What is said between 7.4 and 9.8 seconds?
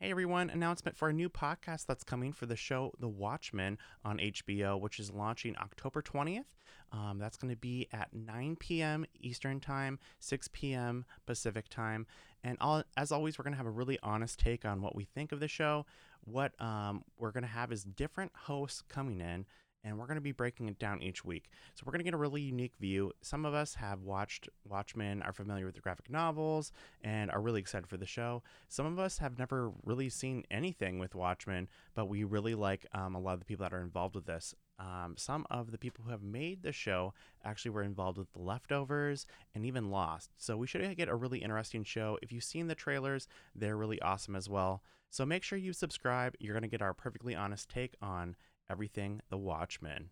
to be at 9 p.m. Eastern